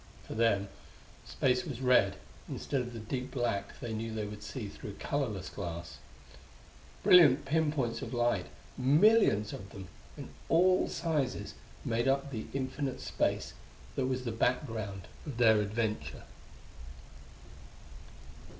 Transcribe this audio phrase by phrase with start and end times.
[0.23, 0.67] For them,
[1.27, 2.15] space was red,
[2.49, 5.99] instead of the deep black they knew they would see through colorless glass.
[7.03, 8.47] Brilliant pinpoints of light,
[8.79, 11.53] millions of them, in all sizes,
[11.85, 13.53] made up the infinite space
[13.95, 16.23] that was the background of their adventure.